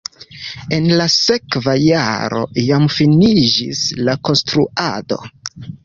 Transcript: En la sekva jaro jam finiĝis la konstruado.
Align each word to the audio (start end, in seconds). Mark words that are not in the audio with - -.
En 0.77 0.87
la 1.01 1.05
sekva 1.15 1.75
jaro 1.83 2.41
jam 2.71 2.89
finiĝis 2.97 3.87
la 4.09 4.19
konstruado. 4.31 5.25